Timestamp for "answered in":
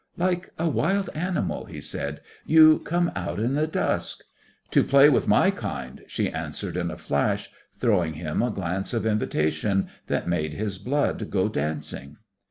6.31-6.89